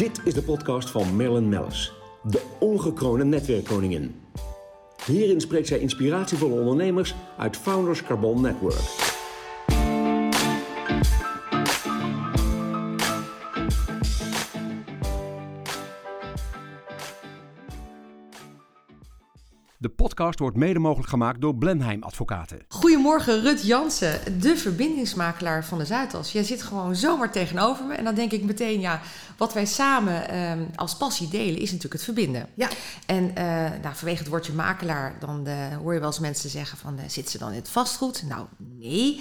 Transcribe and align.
Dit 0.00 0.20
is 0.24 0.34
de 0.34 0.42
podcast 0.42 0.90
van 0.90 1.16
Marilyn 1.16 1.48
Mellis, 1.48 1.92
de 2.22 2.42
ongekroonde 2.58 3.24
netwerkkoningin. 3.24 4.14
Hierin 5.06 5.40
spreekt 5.40 5.68
zij 5.68 5.78
inspiratievolle 5.78 6.60
ondernemers 6.60 7.14
uit 7.38 7.56
Founders 7.56 8.02
Carbon 8.02 8.40
Network. 8.40 8.99
Podcast 20.02 20.38
wordt 20.38 20.56
mede 20.56 20.78
mogelijk 20.78 21.08
gemaakt 21.08 21.40
door 21.40 21.54
Blenheim 21.54 22.02
Advocaten. 22.02 22.58
Goedemorgen, 22.68 23.40
Rut 23.40 23.62
Jansen, 23.62 24.40
de 24.40 24.56
verbindingsmakelaar 24.56 25.64
van 25.64 25.78
de 25.78 25.84
Zuidas. 25.84 26.32
Jij 26.32 26.42
zit 26.42 26.62
gewoon 26.62 26.96
zomaar 26.96 27.32
tegenover 27.32 27.84
me 27.84 27.94
en 27.94 28.04
dan 28.04 28.14
denk 28.14 28.32
ik 28.32 28.44
meteen, 28.44 28.80
ja, 28.80 29.00
wat 29.36 29.52
wij 29.52 29.64
samen 29.64 30.28
ehm, 30.28 30.58
als 30.74 30.96
passie 30.96 31.28
delen 31.28 31.60
is 31.60 31.66
natuurlijk 31.66 31.92
het 31.92 32.02
verbinden. 32.02 32.46
Ja. 32.54 32.68
En 33.06 33.24
uh, 33.24 33.34
nou, 33.82 33.94
vanwege 33.94 34.18
het 34.18 34.28
woordje 34.28 34.52
makelaar, 34.52 35.14
dan 35.18 35.48
uh, 35.48 35.76
hoor 35.76 35.92
je 35.92 36.00
wel 36.00 36.08
eens 36.08 36.18
mensen 36.18 36.50
zeggen 36.50 36.78
van, 36.78 36.94
uh, 36.98 37.04
zit 37.06 37.30
ze 37.30 37.38
dan 37.38 37.50
in 37.50 37.58
het 37.58 37.68
vastgoed? 37.68 38.22
Nou, 38.28 38.46
nee. 38.78 39.20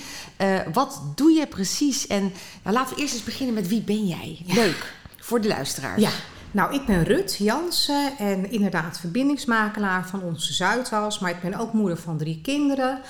wat 0.74 1.02
doe 1.16 1.32
je 1.32 1.48
precies? 1.48 2.08
En 2.08 2.32
nou, 2.64 2.76
laten 2.76 2.96
we 2.96 3.02
eerst 3.02 3.14
eens 3.14 3.24
beginnen 3.24 3.56
met 3.56 3.68
wie 3.68 3.82
ben 3.82 4.08
jij? 4.08 4.42
Ja. 4.46 4.54
Leuk, 4.54 4.94
voor 5.18 5.42
de 5.42 5.48
luisteraars. 5.48 6.02
Ja. 6.02 6.12
Nou, 6.52 6.74
ik 6.74 6.86
ben 6.86 7.04
Rut 7.04 7.36
Jansen 7.36 8.18
en 8.18 8.52
inderdaad 8.52 9.00
verbindingsmakelaar 9.00 10.08
van 10.08 10.22
onze 10.22 10.54
Zuidas. 10.54 11.20
Maar 11.20 11.32
ik 11.32 11.42
ben 11.42 11.54
ook 11.54 11.74
moeder 11.74 11.98
van 11.98 12.18
drie 12.18 12.42
kinderen, 12.42 13.02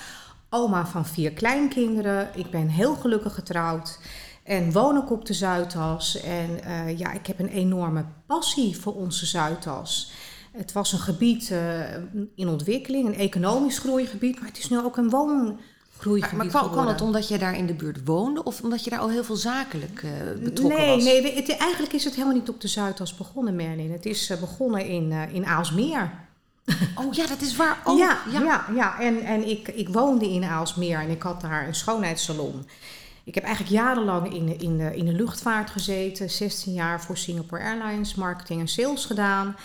oma 0.50 0.86
van 0.86 1.06
vier 1.06 1.32
kleinkinderen. 1.32 2.28
Ik 2.34 2.50
ben 2.50 2.68
heel 2.68 2.94
gelukkig 2.94 3.34
getrouwd 3.34 3.98
en 4.44 4.72
woon 4.72 4.96
ook 4.96 5.10
op 5.10 5.24
de 5.26 5.34
Zuidas. 5.34 6.20
En 6.20 6.50
uh, 6.66 6.98
ja, 6.98 7.12
ik 7.12 7.26
heb 7.26 7.38
een 7.38 7.48
enorme 7.48 8.04
passie 8.26 8.80
voor 8.80 8.94
onze 8.94 9.26
Zuidas. 9.26 10.12
Het 10.52 10.72
was 10.72 10.92
een 10.92 10.98
gebied 10.98 11.50
uh, 11.50 11.94
in 12.34 12.48
ontwikkeling, 12.48 13.06
een 13.06 13.18
economisch 13.18 13.78
groeigebied, 13.78 14.38
maar 14.38 14.48
het 14.48 14.58
is 14.58 14.68
nu 14.68 14.78
ook 14.78 14.96
een 14.96 15.10
woon 15.10 15.60
maar, 16.04 16.36
maar 16.36 16.46
kwam, 16.46 16.70
kwam 16.70 16.86
het 16.86 17.00
omdat 17.00 17.28
je 17.28 17.38
daar 17.38 17.56
in 17.56 17.66
de 17.66 17.74
buurt 17.74 18.04
woonde 18.04 18.44
of 18.44 18.62
omdat 18.62 18.84
je 18.84 18.90
daar 18.90 18.98
al 18.98 19.10
heel 19.10 19.24
veel 19.24 19.36
zakelijk 19.36 20.02
uh, 20.02 20.10
betrokken 20.42 20.78
nee, 20.78 20.94
was? 20.94 21.04
Nee, 21.04 21.34
het, 21.34 21.56
eigenlijk 21.56 21.92
is 21.92 22.04
het 22.04 22.14
helemaal 22.14 22.36
niet 22.36 22.48
op 22.48 22.60
de 22.60 22.68
Zuidas 22.68 23.16
begonnen, 23.16 23.56
Merlin. 23.56 23.92
Het 23.92 24.06
is 24.06 24.30
uh, 24.30 24.38
begonnen 24.38 24.86
in, 24.86 25.10
uh, 25.10 25.34
in 25.34 25.46
Aalsmeer. 25.46 26.10
Oh 26.94 27.14
ja, 27.14 27.26
dat 27.26 27.40
is 27.40 27.56
waar. 27.56 27.78
Oh, 27.84 27.98
ja, 27.98 28.18
ja, 28.32 28.40
ja, 28.40 28.64
ja. 28.74 29.00
En, 29.00 29.22
en 29.22 29.48
ik, 29.48 29.68
ik 29.68 29.88
woonde 29.88 30.28
in 30.28 30.44
Aalsmeer 30.44 30.98
en 30.98 31.10
ik 31.10 31.22
had 31.22 31.40
daar 31.40 31.66
een 31.66 31.74
schoonheidssalon. 31.74 32.66
Ik 33.24 33.34
heb 33.34 33.44
eigenlijk 33.44 33.74
jarenlang 33.74 34.34
in, 34.34 34.60
in, 34.60 34.78
de, 34.78 34.96
in 34.96 35.04
de 35.04 35.12
luchtvaart 35.12 35.70
gezeten. 35.70 36.30
16 36.30 36.72
jaar 36.72 37.00
voor 37.02 37.16
Singapore 37.16 37.62
Airlines, 37.62 38.14
marketing 38.14 38.60
en 38.60 38.68
sales 38.68 39.04
gedaan. 39.04 39.56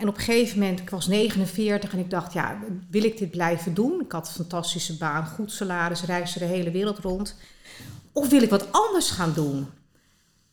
En 0.00 0.08
op 0.08 0.16
een 0.16 0.22
gegeven 0.22 0.58
moment, 0.58 0.80
ik 0.80 0.90
was 0.90 1.06
49 1.06 1.92
en 1.92 1.98
ik 1.98 2.10
dacht, 2.10 2.32
ja, 2.32 2.58
wil 2.90 3.04
ik 3.04 3.18
dit 3.18 3.30
blijven 3.30 3.74
doen? 3.74 4.00
Ik 4.00 4.12
had 4.12 4.26
een 4.26 4.34
fantastische 4.34 4.96
baan, 4.96 5.26
goed 5.26 5.52
salaris, 5.52 6.02
reisde 6.02 6.38
de 6.38 6.44
hele 6.44 6.70
wereld 6.70 6.98
rond. 6.98 7.36
Of 8.12 8.28
wil 8.28 8.42
ik 8.42 8.50
wat 8.50 8.72
anders 8.72 9.10
gaan 9.10 9.32
doen? 9.34 9.68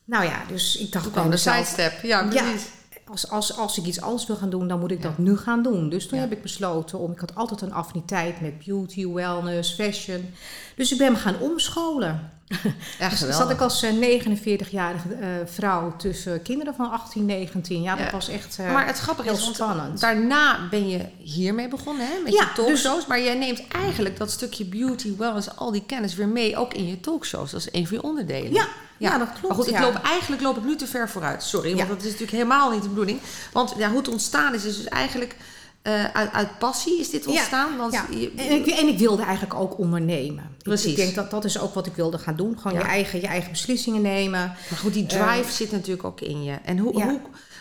Nou 0.04 0.24
ja, 0.24 0.44
dus 0.48 0.76
ik 0.76 0.92
dacht... 0.92 1.12
Toen 1.12 1.30
de 1.30 1.36
sidestep, 1.36 2.02
ja, 2.02 2.26
precies. 2.26 2.62
Ja, 2.62 2.70
als, 3.10 3.30
als, 3.30 3.56
als 3.56 3.78
ik 3.78 3.84
iets 3.84 4.00
anders 4.00 4.26
wil 4.26 4.36
gaan 4.36 4.50
doen, 4.50 4.68
dan 4.68 4.80
moet 4.80 4.90
ik 4.90 5.02
ja. 5.02 5.08
dat 5.08 5.18
nu 5.18 5.36
gaan 5.36 5.62
doen. 5.62 5.88
Dus 5.88 6.06
toen 6.06 6.18
ja. 6.18 6.24
heb 6.24 6.32
ik 6.32 6.42
besloten 6.42 6.98
om... 6.98 7.12
Ik 7.12 7.18
had 7.18 7.34
altijd 7.34 7.60
een 7.60 7.72
affiniteit 7.72 8.40
met 8.40 8.58
beauty, 8.64 9.08
wellness, 9.08 9.72
fashion. 9.72 10.34
Dus 10.76 10.92
ik 10.92 10.98
ben 10.98 11.12
me 11.12 11.18
gaan 11.18 11.40
omscholen. 11.40 12.30
Ja, 12.98 13.08
dus 13.08 13.18
zat 13.18 13.50
ik 13.50 13.60
als 13.60 13.84
49-jarige 13.84 15.08
uh, 15.20 15.26
vrouw 15.44 15.96
tussen 15.96 16.42
kinderen 16.42 16.74
van 16.74 16.90
18, 16.90 17.24
19. 17.26 17.82
Ja, 17.82 17.96
dat 17.96 18.06
ja. 18.06 18.12
was 18.12 18.28
echt 18.28 18.58
uh, 18.60 18.72
Maar 18.72 18.86
het 18.86 18.98
grappige 18.98 19.28
heel 19.28 19.38
is, 19.38 19.44
spannend. 19.54 20.00
daarna 20.00 20.68
ben 20.70 20.88
je 20.88 21.04
hiermee 21.18 21.68
begonnen, 21.68 22.06
hè, 22.06 22.22
met 22.24 22.32
Ja, 22.32 22.40
je 22.42 22.52
talkshows. 22.54 22.96
dus- 22.96 23.06
Maar 23.06 23.22
jij 23.22 23.34
neemt 23.34 23.62
eigenlijk 23.68 24.16
dat 24.16 24.30
stukje 24.30 24.64
beauty, 24.64 25.16
wellness, 25.16 25.56
al 25.56 25.70
die 25.70 25.82
kennis 25.86 26.14
weer 26.14 26.28
mee, 26.28 26.56
ook 26.56 26.74
in 26.74 26.86
je 26.86 27.00
talkshows. 27.00 27.50
Dat 27.50 27.60
is 27.60 27.68
een 27.72 27.86
van 27.86 27.96
je 27.96 28.02
onderdelen. 28.02 28.52
Ja, 28.52 28.66
ja, 28.98 29.18
dat 29.18 29.28
klopt. 29.28 29.46
Maar 29.48 29.56
goed, 29.56 29.68
ik 29.68 29.78
loop, 29.78 29.94
eigenlijk 30.04 30.42
loop 30.42 30.56
ik 30.56 30.64
nu 30.64 30.76
te 30.76 30.86
ver 30.86 31.08
vooruit. 31.08 31.42
Sorry, 31.42 31.76
want 31.76 31.88
dat 31.88 31.98
is 31.98 32.04
natuurlijk 32.04 32.32
helemaal 32.32 32.70
niet 32.70 32.82
de 32.82 32.88
bedoeling. 32.88 33.20
Want 33.52 33.74
ja, 33.76 33.88
hoe 33.88 33.98
het 33.98 34.08
ontstaan 34.08 34.54
is, 34.54 34.64
is 34.64 34.76
dus 34.76 34.88
eigenlijk 34.88 35.36
eh, 35.82 36.04
uit, 36.12 36.32
uit 36.32 36.58
passie 36.58 36.98
is 37.00 37.10
dit 37.10 37.26
ontstaan. 37.26 37.76
want 37.76 37.92
ja. 37.92 38.04
je- 38.10 38.32
en, 38.36 38.50
ik, 38.50 38.66
en 38.66 38.88
ik 38.88 38.98
wilde 38.98 39.22
eigenlijk 39.22 39.54
ook 39.60 39.78
ondernemen. 39.78 40.56
Precies. 40.62 40.90
Ik 40.90 40.96
denk 40.96 41.14
dat 41.14 41.30
dat 41.30 41.44
is 41.44 41.58
ook 41.58 41.74
wat 41.74 41.86
ik 41.86 41.94
wilde 41.94 42.18
gaan 42.18 42.36
doen. 42.36 42.58
Gewoon 42.60 42.72
Ja. 42.78 42.84
je, 42.84 42.90
eigen, 42.90 43.20
je 43.20 43.26
eigen 43.26 43.50
beslissingen 43.50 44.02
nemen. 44.02 44.40
Maar 44.70 44.78
goed, 44.78 44.92
die 44.92 45.06
drive 45.06 45.52
zit 45.52 45.70
natuurlijk 45.72 46.04
ook 46.04 46.20
in 46.20 46.44
je. 46.44 46.54
En 46.64 46.78
hoe, 46.78 46.92
hoe 46.92 47.20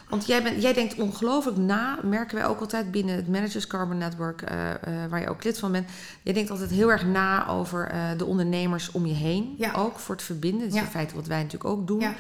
want 0.10 0.26
jij, 0.26 0.44
bent, 0.44 0.62
jij 0.62 0.74
denkt 0.74 1.00
ongelooflijk 1.00 1.58
na, 1.58 2.00
merken 2.04 2.36
wij 2.36 2.46
ook 2.46 2.60
altijd 2.60 2.92
binnen 2.92 3.16
het 3.16 3.28
Managers 3.28 3.68
Carbon 3.68 3.98
Network, 3.98 4.42
eh, 4.42 4.72
eh, 4.72 5.10
waar 5.10 5.22
je 5.22 5.30
ook 5.30 5.44
lid 5.44 5.60
van 5.60 5.72
bent. 5.72 5.90
Jij 6.24 6.34
denkt 6.34 6.50
altijd 6.50 6.70
heel 6.70 6.92
erg 6.92 7.06
na 7.06 7.48
over 7.48 7.88
eh, 7.88 8.02
de 8.18 8.26
ondernemers 8.26 8.92
om 8.92 9.06
je 9.06 9.14
heen. 9.14 9.56
Ja. 9.58 9.74
Ook 9.74 10.00
voor 10.00 10.16
het 10.16 10.24
verbinden. 10.24 10.60
Dat 10.60 10.68
is 10.70 10.76
Ja. 10.76 10.82
in 10.82 10.88
feite 10.88 11.16
wat 11.16 11.28
wij 11.28 11.38
natuurlijk 11.38 11.70
ook 11.70 11.88
doen. 11.88 12.00
Ja. 12.00 12.14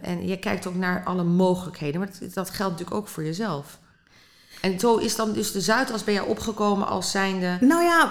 En 0.00 0.26
je 0.26 0.38
kijkt 0.38 0.66
ook 0.66 0.74
naar 0.74 1.04
alle 1.04 1.24
mogelijkheden. 1.24 2.00
Maar 2.00 2.08
dat, 2.20 2.34
dat 2.34 2.50
geldt 2.50 2.72
natuurlijk 2.72 2.96
ook 3.00 3.08
voor 3.08 3.24
jezelf. 3.24 3.78
En 4.60 4.80
zo 4.80 4.96
is 4.96 5.16
dan 5.16 5.32
dus 5.32 5.52
de 5.52 5.60
Zuidas 5.60 6.04
bij 6.04 6.14
jou 6.14 6.28
opgekomen 6.28 6.86
als 6.86 7.10
zijnde... 7.10 7.56
Nou 7.60 7.82
ja, 7.82 8.10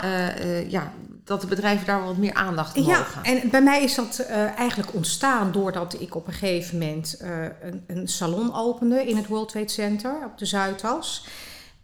ja, 0.67 0.93
dat 1.25 1.41
de 1.41 1.47
bedrijven 1.47 1.85
daar 1.85 2.03
wat 2.03 2.17
meer 2.17 2.33
aandacht 2.33 2.75
Ja, 2.75 2.81
mogen. 2.81 3.23
en 3.23 3.49
bij 3.49 3.61
mij 3.61 3.83
is 3.83 3.95
dat 3.95 4.17
eh, 4.17 4.57
eigenlijk 4.57 4.93
ontstaan 4.93 5.51
doordat 5.51 6.01
ik 6.01 6.15
op 6.15 6.27
een 6.27 6.33
gegeven 6.33 6.77
moment 6.77 7.17
eh, 7.17 7.43
een, 7.61 7.83
een 7.87 8.07
salon 8.07 8.55
opende 8.55 9.05
in 9.05 9.15
het 9.15 9.27
World 9.27 9.49
Trade 9.49 9.69
Center 9.69 10.15
op 10.25 10.37
de 10.37 10.45
Zuidas. 10.45 11.25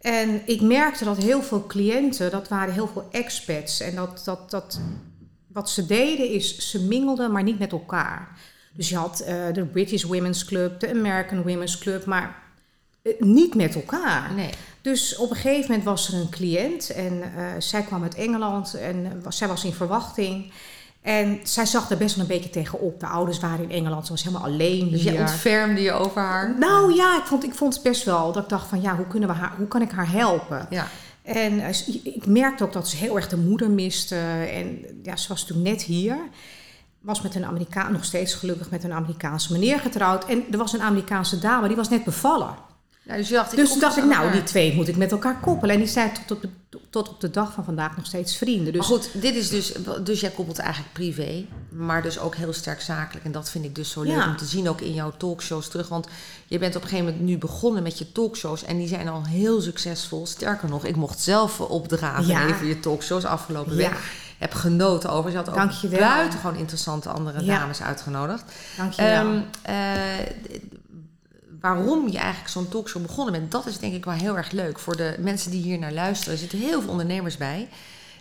En 0.00 0.42
ik 0.44 0.60
merkte 0.60 1.04
dat 1.04 1.16
heel 1.16 1.42
veel 1.42 1.66
cliënten, 1.66 2.30
dat 2.30 2.48
waren 2.48 2.74
heel 2.74 2.88
veel 2.92 3.08
expats. 3.10 3.80
En 3.80 3.94
dat, 3.94 4.22
dat, 4.24 4.50
dat 4.50 4.80
wat 5.46 5.70
ze 5.70 5.86
deden 5.86 6.28
is, 6.30 6.70
ze 6.70 6.82
mingelden, 6.82 7.32
maar 7.32 7.42
niet 7.42 7.58
met 7.58 7.72
elkaar. 7.72 8.28
Dus 8.72 8.88
je 8.88 8.96
had 8.96 9.20
eh, 9.20 9.36
de 9.52 9.64
British 9.64 10.02
Women's 10.02 10.44
Club, 10.44 10.80
de 10.80 10.90
American 10.90 11.42
Women's 11.42 11.78
Club, 11.78 12.04
maar 12.04 12.42
niet 13.18 13.54
met 13.54 13.74
elkaar. 13.74 14.32
Nee. 14.34 14.50
Dus 14.82 15.16
op 15.16 15.30
een 15.30 15.36
gegeven 15.36 15.70
moment 15.70 15.84
was 15.84 16.08
er 16.08 16.14
een 16.14 16.28
cliënt 16.28 16.90
en 16.90 17.22
eh, 17.22 17.44
zij 17.58 17.82
kwam 17.82 18.02
uit 18.02 18.14
Engeland 18.14 18.74
en 18.74 19.04
eh, 19.04 19.10
was, 19.22 19.36
zij 19.36 19.48
was 19.48 19.64
in 19.64 19.72
verwachting. 19.72 20.52
En 21.02 21.40
zij 21.42 21.66
zag 21.66 21.90
er 21.90 21.96
best 21.96 22.16
wel 22.16 22.24
een 22.24 22.30
beetje 22.30 22.50
tegenop. 22.50 23.00
De 23.00 23.06
ouders 23.06 23.40
waren 23.40 23.64
in 23.64 23.70
Engeland, 23.70 24.06
ze 24.06 24.12
was 24.12 24.22
helemaal 24.22 24.44
alleen 24.44 24.90
Dus 24.90 25.02
je 25.02 25.18
ontfermde 25.18 25.80
je 25.80 25.92
over 25.92 26.20
haar. 26.20 26.58
Nou 26.58 26.94
ja, 26.94 27.18
ik 27.18 27.24
vond, 27.24 27.44
ik 27.44 27.54
vond 27.54 27.74
het 27.74 27.82
best 27.82 28.04
wel 28.04 28.32
dat 28.32 28.42
ik 28.42 28.48
dacht 28.48 28.68
van 28.68 28.80
ja, 28.80 28.96
hoe, 28.96 29.06
kunnen 29.06 29.28
we 29.28 29.34
haar, 29.34 29.52
hoe 29.56 29.68
kan 29.68 29.82
ik 29.82 29.90
haar 29.90 30.10
helpen? 30.10 30.66
Ja. 30.70 30.86
En 31.22 31.60
eh, 31.60 31.88
ik 32.02 32.26
merkte 32.26 32.64
ook 32.64 32.72
dat 32.72 32.88
ze 32.88 32.96
heel 32.96 33.16
erg 33.16 33.28
de 33.28 33.36
moeder 33.36 33.70
miste. 33.70 34.16
En 34.52 34.84
ja, 35.02 35.16
ze 35.16 35.28
was 35.28 35.40
natuurlijk 35.40 35.68
net 35.68 35.82
hier. 35.82 36.16
Was 37.00 37.20
met 37.20 37.34
een 37.34 37.44
Amerikaan, 37.44 37.92
nog 37.92 38.04
steeds 38.04 38.34
gelukkig 38.34 38.70
met 38.70 38.84
een 38.84 38.92
Amerikaanse 38.92 39.52
meneer 39.52 39.78
getrouwd. 39.78 40.24
En 40.24 40.44
er 40.50 40.58
was 40.58 40.72
een 40.72 40.82
Amerikaanse 40.82 41.38
dame, 41.38 41.66
die 41.66 41.76
was 41.76 41.88
net 41.88 42.04
bevallen. 42.04 42.54
Dus 43.04 43.28
je 43.28 43.34
dacht, 43.34 43.52
ik 43.52 43.58
Dus 43.58 43.78
dacht 43.78 43.96
ik, 43.96 44.04
nou, 44.04 44.32
die 44.32 44.42
twee 44.42 44.74
moet 44.74 44.88
ik 44.88 44.96
met 44.96 45.12
elkaar 45.12 45.40
koppelen. 45.40 45.74
En 45.74 45.80
die 45.80 45.90
zijn 45.90 46.10
tot 46.26 46.44
op, 46.44 46.50
de, 46.70 46.78
tot 46.90 47.08
op 47.08 47.20
de 47.20 47.30
dag 47.30 47.52
van 47.52 47.64
vandaag 47.64 47.96
nog 47.96 48.06
steeds 48.06 48.36
vrienden. 48.36 48.72
Dus 48.72 48.88
Maar 48.88 48.98
goed, 48.98 49.22
dit 49.22 49.34
is 49.34 49.48
dus, 49.48 49.72
dus 50.04 50.20
jij 50.20 50.30
koppelt 50.30 50.58
eigenlijk 50.58 50.92
privé, 50.92 51.44
maar 51.68 52.02
dus 52.02 52.18
ook 52.18 52.34
heel 52.34 52.52
sterk 52.52 52.80
zakelijk. 52.80 53.24
En 53.24 53.32
dat 53.32 53.50
vind 53.50 53.64
ik 53.64 53.74
dus 53.74 53.90
zo 53.90 54.02
leuk 54.02 54.16
Ja. 54.16 54.28
om 54.28 54.36
te 54.36 54.44
zien 54.44 54.68
ook 54.68 54.80
in 54.80 54.94
jouw 54.94 55.12
talkshows 55.16 55.68
terug. 55.68 55.88
Want 55.88 56.06
je 56.46 56.58
bent 56.58 56.76
op 56.76 56.82
een 56.82 56.88
gegeven 56.88 57.10
moment 57.12 57.24
nu 57.28 57.38
begonnen 57.38 57.82
met 57.82 57.98
je 57.98 58.12
talkshows 58.12 58.64
en 58.64 58.76
die 58.78 58.88
zijn 58.88 59.08
al 59.08 59.24
heel 59.26 59.60
succesvol. 59.60 60.26
Sterker 60.26 60.68
nog, 60.68 60.84
ik 60.84 60.96
mocht 60.96 61.20
zelf 61.20 61.60
opdragen 61.60 62.26
Ja. 62.26 62.46
even 62.46 62.66
je 62.66 62.80
talkshows 62.80 63.24
afgelopen 63.24 63.76
Ja. 63.76 63.88
week. 63.90 63.98
Heb 64.38 64.52
genoten 64.54 65.10
over. 65.10 65.30
Ze 65.30 65.36
had 65.36 65.48
ook 65.48 65.54
Dankjewel. 65.54 65.98
buitengewoon 66.00 66.56
interessante 66.56 67.08
andere 67.08 67.44
Ja. 67.44 67.58
dames 67.58 67.82
uitgenodigd. 67.82 68.44
dankjewel. 68.76 69.12
Ehm, 69.24 69.40
eh, 69.62 69.74
waarom 71.62 72.08
je 72.08 72.18
eigenlijk 72.18 72.50
zo'n 72.50 72.68
talkshow 72.68 73.02
begonnen 73.02 73.32
bent, 73.32 73.50
dat 73.50 73.66
is 73.66 73.78
denk 73.78 73.94
ik 73.94 74.04
wel 74.04 74.14
heel 74.14 74.36
erg 74.36 74.50
leuk 74.50 74.78
voor 74.78 74.96
de 74.96 75.14
mensen 75.18 75.50
die 75.50 75.62
hier 75.62 75.78
naar 75.78 75.92
luisteren. 75.92 76.32
Er 76.32 76.38
zitten 76.38 76.58
heel 76.58 76.80
veel 76.80 76.90
ondernemers 76.90 77.36
bij. 77.36 77.68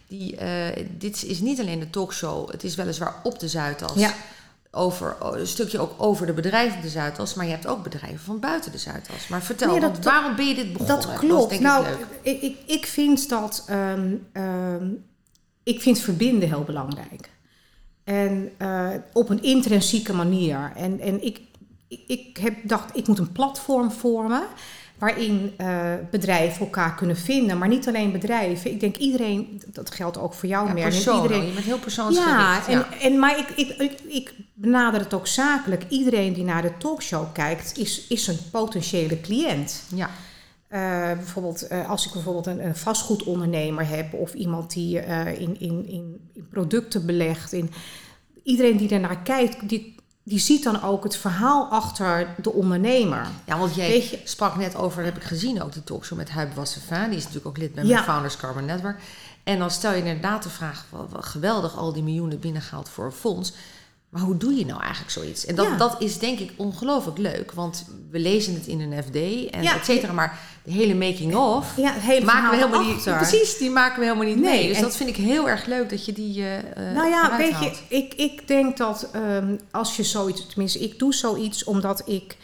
Die, 0.08 0.36
eh, 0.36 0.86
dit 0.98 1.24
is 1.24 1.40
niet 1.40 1.60
alleen 1.60 1.80
de 1.80 1.90
talkshow, 1.90 2.52
het 2.52 2.64
is 2.64 2.76
weliswaar 2.76 3.16
op 3.24 3.40
de 3.40 3.48
Zuidas. 3.48 3.94
Ja. 3.96 4.14
Over, 4.74 5.16
een 5.20 5.48
stukje 5.48 5.80
ook 5.80 5.94
over 5.98 6.26
de 6.26 6.34
bedrijven 6.34 6.78
op 6.78 6.84
de 6.84 6.90
Zuidas, 6.90 7.34
maar 7.34 7.46
je 7.46 7.52
hebt 7.52 7.68
ook 7.68 7.84
bedrijven 7.84 8.20
van 8.20 8.40
buiten 8.40 8.72
de 8.72 8.78
Zuidas. 8.78 9.28
Maar 9.28 9.42
vertel, 9.42 9.72
Nee, 9.72 9.80
dat- 9.80 10.04
waarom 10.04 10.36
ben 10.36 10.48
je 10.48 10.56
dit 10.56 10.74
begonnen? 10.74 10.96
dat 11.08 11.14
klopt. 11.20 11.50
denk 11.50 11.62
nou, 11.62 11.86
ik, 12.22 12.42
ik, 12.42 12.58
ik 12.66 12.86
vind 12.86 13.30
dat. 13.30 13.64
ehm, 13.68 14.14
ehm, 14.34 14.88
ik 15.64 15.82
vind 15.82 16.00
verbinden 16.00 16.50
heel 16.50 16.64
belangrijk. 16.64 17.30
En 18.04 18.52
eh, 18.58 18.90
op 19.14 19.30
een 19.30 19.44
intrinsieke 19.44 20.14
manier. 20.14 20.72
En, 20.76 21.00
en 21.00 21.24
ik, 21.26 21.40
ik, 22.08 22.38
heb 22.38 22.56
dacht, 22.64 22.98
ik 22.98 23.08
moet 23.08 23.20
een 23.20 23.32
platform 23.32 23.92
vormen. 23.92 24.44
waarin 24.98 25.54
eh, 25.58 25.94
bedrijven 26.12 26.60
elkaar 26.60 26.96
kunnen 26.96 27.18
vinden. 27.18 27.58
Maar 27.58 27.68
niet 27.68 27.88
alleen 27.88 28.12
bedrijven. 28.12 28.72
Ik 28.72 28.80
denk 28.80 28.98
iedereen, 28.98 29.62
dat 29.68 29.92
geldt 29.92 30.18
ook 30.18 30.34
voor 30.34 30.50
jou, 30.50 30.68
Ja, 30.68 30.74
Merlin. 30.74 31.00
Iedereen, 31.00 31.46
Je 31.46 31.54
bent 31.54 31.66
heel 31.66 31.76
ja, 31.76 31.82
persoonsgericht. 31.82 32.68
en, 32.68 32.86
en, 33.02 33.20
maar 33.20 33.38
ik, 33.38 33.50
ik, 33.50 33.70
ik, 33.78 34.00
ik 34.08 34.34
benader 34.54 35.00
het 35.00 35.14
ook 35.14 35.28
zakelijk. 35.28 35.84
Iedereen 35.90 36.34
die 36.34 36.44
naar 36.44 36.62
de 36.62 36.78
talkshow 36.78 37.34
kijkt, 37.34 37.78
is, 37.78 38.08
is 38.08 38.28
een 38.28 38.40
potentiële 38.52 39.22
cliënt. 39.22 39.84
ja. 39.96 40.10
Eh, 40.68 40.80
bijvoorbeeld, 41.14 41.68
eh, 41.68 41.90
als 41.90 42.06
ik 42.06 42.12
bijvoorbeeld 42.14 42.46
een, 42.46 42.66
een 42.66 42.76
vastgoedondernemer 42.76 43.88
heb 43.88 44.14
of 44.14 44.34
iemand 44.34 44.74
die 44.74 45.00
in, 45.00 45.38
in, 45.38 45.60
in, 45.60 45.88
in 45.88 46.30
producten 46.50 47.06
belegt. 47.06 47.54
In, 47.54 47.72
iedereen 48.44 48.78
die 48.78 48.88
daarnaar 48.88 49.22
kijkt, 49.22 49.70
die, 49.70 49.96
die 50.32 50.40
ziet 50.40 50.64
dan 50.64 50.82
ook 50.84 51.04
het 51.04 51.16
verhaal 51.16 51.68
achter 51.70 52.28
de 52.42 52.52
ondernemer. 52.52 53.28
Ja, 53.46 53.58
want 53.58 53.76
jij 53.76 53.88
Weet 53.88 54.10
je- 54.10 54.20
sprak 54.24 54.56
net 54.56 54.76
over, 54.76 55.04
heb 55.04 55.16
ik 55.16 55.24
gezien 55.24 55.62
ook, 55.64 55.74
die 55.74 55.84
talkshow 55.84 56.18
met 56.18 56.30
Huib 56.30 56.54
Wasseva. 56.54 57.06
Die 57.08 57.16
is 57.18 57.22
natuurlijk 57.24 57.48
ook 57.48 57.58
lid 57.58 57.74
bij 57.74 57.84
Ja. 57.84 57.90
mijn 57.94 58.04
Founders 58.04 58.38
Carbon 58.38 58.66
Network. 58.66 59.00
En 59.44 59.60
dan 59.60 59.72
stel 59.72 59.92
je 59.92 59.98
inderdaad 59.98 60.44
de 60.44 60.50
vraag, 60.50 60.86
wat, 60.90 61.08
wat 61.10 61.26
geweldig 61.26 61.78
al 61.78 61.94
die 61.94 62.04
miljoenen 62.04 62.40
binnengehaald 62.40 62.90
voor 62.90 63.06
een 63.06 63.12
fonds. 63.12 63.54
Maar 64.12 64.22
hoe 64.22 64.38
doe 64.38 64.54
je 64.54 64.66
nou 64.66 64.82
eigenlijk 64.82 65.12
zoiets? 65.12 65.46
En 65.46 65.56
dat, 65.56 65.66
Ja. 65.66 65.78
dat 65.78 65.96
is 66.00 66.20
denk 66.20 66.40
ik 66.40 66.52
ongelooflijk 66.56 67.18
leuk. 67.18 67.52
Want 67.52 67.86
we 68.10 68.20
lezen 68.20 68.54
het 68.54 68.68
in 68.68 68.80
een 68.80 69.04
FD 69.04 69.16
en 69.50 69.64
Ja. 69.64 69.76
et 69.76 69.86
cetera. 69.86 70.14
Maar 70.14 70.40
de 70.64 70.72
hele 70.72 70.96
making 70.96 71.36
of 71.36 71.78
Ja, 71.78 71.92
hele 71.94 72.26
maken 72.26 72.50
we 72.50 72.56
helemaal 72.56 72.84
niet. 72.84 73.04
Precies, 73.04 73.58
die 73.58 73.70
maken 73.70 74.00
we 74.00 74.06
helemaal 74.06 74.26
niet 74.28 74.40
Nee, 74.40 74.60
mee. 74.60 74.68
Dus 74.68 74.80
dat 74.80 74.96
vind 74.96 75.10
ik 75.10 75.16
heel 75.16 75.50
erg 75.50 75.66
leuk 75.66 75.90
dat 75.90 76.06
je 76.06 76.14
die 76.14 76.46
eh, 76.46 76.94
Nou 76.96 77.10
ja, 77.10 77.38
weet 77.38 77.60
je, 77.60 77.96
ik, 77.96 78.14
ik 78.14 78.48
denk 78.48 78.78
dat 78.78 79.10
ehm, 79.12 79.56
als 79.72 79.96
je 79.96 80.04
zoiets, 80.04 80.46
tenminste, 80.48 80.80
ik 80.80 81.00
doe 81.00 81.14
zoiets 81.14 81.64
omdat 81.64 82.02
ik 82.06 82.38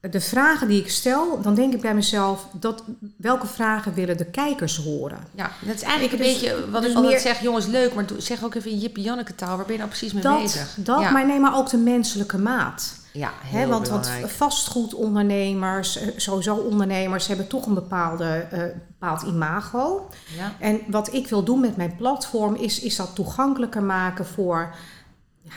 de 0.00 0.20
vragen 0.20 0.68
die 0.68 0.80
ik 0.80 0.90
stel, 0.90 1.40
dan 1.42 1.54
denk 1.54 1.74
ik 1.74 1.80
bij 1.80 1.94
mezelf, 1.94 2.46
dat, 2.52 2.84
welke 3.16 3.46
vragen 3.46 3.94
willen 3.94 4.16
de 4.16 4.24
kijkers 4.24 4.76
horen? 4.76 5.18
Ja, 5.34 5.50
dat 5.60 5.74
is 5.74 5.82
eigenlijk 5.82 6.12
een 6.12 6.18
dus- 6.18 6.40
beetje 6.40 6.70
wat 6.70 6.80
dus 6.82 6.90
ik 6.90 6.96
altijd 6.96 7.14
meer- 7.14 7.22
zeg. 7.22 7.42
Jongens, 7.42 7.66
leuk, 7.66 7.94
maar 7.94 8.04
zeg 8.18 8.44
ook 8.44 8.54
even 8.54 8.70
in 8.70 8.78
Jippie 8.78 9.04
Janneke 9.04 9.34
taal. 9.34 9.56
Waar 9.56 9.64
ben 9.64 9.72
je 9.72 9.78
nou 9.78 9.88
precies 9.88 10.12
mee 10.12 10.22
Dat, 10.22 10.42
bezig? 10.42 10.74
dat 10.76 11.00
ja. 11.00 11.10
maar 11.10 11.26
nee, 11.26 11.40
maar 11.40 11.56
ook 11.56 11.70
de 11.70 11.76
menselijke 11.76 12.38
maat. 12.38 12.96
Ja, 13.12 13.32
heel 13.44 13.68
want, 13.68 13.88
want 13.88 14.10
vastgoedondernemers, 14.26 15.96
eh, 15.96 16.08
sowieso 16.16 16.54
ondernemers, 16.54 17.26
hebben 17.26 17.46
toch 17.46 17.66
een 17.66 17.74
bepaalde, 17.74 18.46
eh, 18.50 18.62
bepaald 18.98 19.22
imago. 19.22 20.08
Ja. 20.36 20.52
En 20.58 20.80
wat 20.88 21.12
ik 21.14 21.28
wil 21.28 21.42
doen 21.44 21.60
met 21.60 21.76
mijn 21.76 21.96
platform 21.96 22.54
is, 22.54 22.80
is 22.80 22.96
dat 22.96 23.14
toegankelijker 23.14 23.82
maken 23.82 24.26
voor 24.26 24.74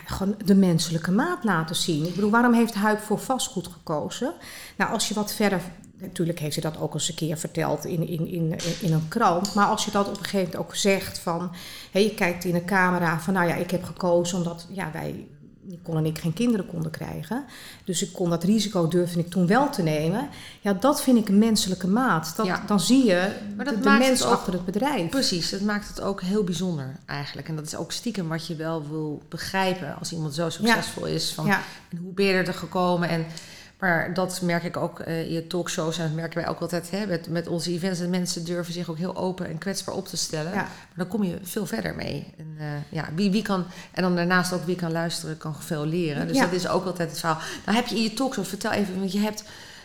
gewoon 0.06 0.36
de 0.46 0.56
menselijke 0.56 1.12
maat 1.12 1.44
laten 1.44 1.76
zien. 1.76 2.06
Ik 2.06 2.16
bedoel, 2.16 2.30
waarom 2.30 2.54
heeft 2.54 2.74
Huip 2.74 3.00
voor 3.00 3.20
vastgoed 3.20 3.68
gekozen? 3.68 4.34
Nou, 4.78 4.92
als 4.92 5.08
je 5.08 5.14
wat 5.14 5.34
verder. 5.34 5.62
Natuurlijk 5.98 6.40
heeft 6.40 6.54
ze 6.54 6.62
dat 6.62 6.80
ook 6.80 6.94
eens 6.94 7.10
een 7.10 7.16
keer 7.16 7.38
verteld 7.38 7.86
in, 7.86 8.08
in, 8.08 8.28
in, 8.28 8.56
in 8.82 8.94
een 8.94 9.08
krant. 9.08 9.54
Maar 9.54 9.68
als 9.68 9.86
je 9.86 9.92
dat 9.92 10.08
op 10.08 10.18
een 10.18 10.24
gegeven 10.24 10.40
moment 10.40 10.58
ook 10.58 10.76
zegt 10.76 11.20
van... 11.20 11.52
Hé, 11.92 12.00
je 12.00 12.14
kijkt 12.14 12.44
in 12.44 12.54
de 12.54 12.66
camera 12.66 13.20
van... 13.20 13.34
Nou 13.34 13.48
ja, 13.48 13.56
ik 13.56 13.72
heb 13.72 13.84
gekozen 13.84 14.38
omdat 14.38 14.68
ja, 14.70 14.92
wij... 14.92 15.28
Nicole 15.72 15.98
en 15.98 16.06
ik 16.06 16.18
geen 16.18 16.34
kinderen 16.34 16.66
konden 16.68 16.92
krijgen. 16.92 17.44
Dus 17.84 18.02
ik 18.02 18.14
kon 18.14 18.30
dat 18.30 18.44
risico 18.44 18.88
durfde 18.88 19.20
ik 19.20 19.30
toen 19.30 19.48
wel 19.48 19.70
te 19.70 19.82
nemen. 19.82 20.30
Ja, 20.62 20.74
dat 20.74 21.02
vind 21.02 21.18
ik 21.18 21.30
een 21.30 21.38
menselijke 21.38 21.88
maat. 21.88 22.34
Dat, 22.36 22.46
Ja. 22.46 22.64
Dan 22.68 22.80
zie 22.80 23.06
je 23.06 23.32
Maar 23.56 23.66
dat 23.66 23.74
de, 23.74 23.80
de 23.80 23.86
maakt 23.90 24.00
mens 24.08 24.24
ook- 24.26 24.32
achter 24.34 24.54
het 24.54 24.66
bedrijf. 24.66 25.10
Precies, 25.10 25.50
dat 25.50 25.62
maakt 25.62 25.88
het 25.88 26.02
ook 26.02 26.22
heel 26.22 26.44
bijzonder 26.44 26.96
eigenlijk. 27.06 27.48
En 27.48 27.56
dat 27.56 27.66
is 27.66 27.76
ook 27.76 27.92
stiekem 27.92 28.28
wat 28.28 28.48
je 28.48 28.56
wel 28.56 28.88
wil 28.90 29.22
begrijpen 29.30 29.96
als 30.00 30.12
iemand 30.12 30.34
zo 30.36 30.50
succesvol 30.50 31.06
is. 31.06 31.34
Van, 31.34 31.46
Ja. 31.46 31.62
en 31.90 31.98
hoe 31.98 32.14
ben 32.14 32.26
je 32.26 32.34
er 32.34 32.54
gekomen? 32.54 33.10
En, 33.10 33.26
maar 33.81 34.13
dat 34.13 34.42
merk 34.42 34.63
ik 34.63 34.78
ook 34.78 35.00
eh, 35.00 35.19
in 35.22 35.31
je 35.31 35.48
talkshows 35.48 35.98
en 35.98 36.04
dat 36.04 36.13
merken 36.16 36.39
wij 36.42 36.48
ook 36.50 36.60
altijd 36.60 36.92
hè, 36.92 37.06
met, 37.06 37.30
met 37.30 37.48
onze 37.48 37.72
events. 37.72 38.00
Dat 38.00 38.10
mensen 38.10 38.45
durven 38.45 38.74
zich 38.74 38.89
ook 38.89 38.98
heel 38.98 39.16
open 39.16 39.48
en 39.48 39.57
kwetsbaar 39.57 39.95
op 39.95 40.07
te 40.07 40.18
stellen. 40.18 40.51
Ja. 40.51 40.56
Maar 40.57 40.69
dan 40.95 41.07
kom 41.07 41.24
je 41.24 41.38
veel 41.44 41.66
verder 41.66 41.95
mee. 41.95 42.33
En, 42.38 42.56
eh, 42.60 42.66
ja, 42.89 43.10
wie, 43.16 43.31
wie 43.31 43.42
kan, 43.44 43.66
en 43.92 44.01
dan 44.04 44.16
daarnaast 44.16 44.54
ook 44.54 44.66
wie 44.66 44.75
kan 44.75 44.92
luisteren, 44.92 45.38
kan 45.38 45.56
veel 45.60 45.86
leren. 45.86 46.28
Dus 46.28 46.38
Ja. 46.38 46.44
dat 46.44 46.54
is 46.54 46.68
ook 46.68 46.86
altijd 46.86 47.10
het 47.10 47.19
verhaal. 47.19 47.39
Nou 47.66 47.78
heb 47.78 47.88
je 47.88 47.95
in 47.95 48.04
je 48.04 48.13
talkshow, 48.13 48.45
vertel 48.45 48.72
even, 48.72 49.00
want 49.00 49.12
je 49.12 49.19
hebt... 49.19 49.44